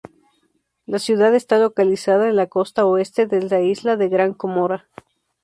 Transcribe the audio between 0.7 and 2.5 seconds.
La ciudad está localizada en la